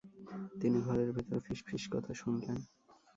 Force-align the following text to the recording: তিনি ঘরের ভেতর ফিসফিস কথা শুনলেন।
তিনি 0.61 0.77
ঘরের 0.81 1.09
ভেতর 1.11 1.37
ফিসফিস 1.39 1.83
কথা 1.91 2.11
শুনলেন। 2.13 2.57